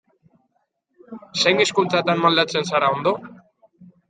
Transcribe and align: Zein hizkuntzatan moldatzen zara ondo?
Zein 1.41 1.61
hizkuntzatan 1.65 2.25
moldatzen 2.25 2.67
zara 2.73 2.91
ondo? 2.97 3.15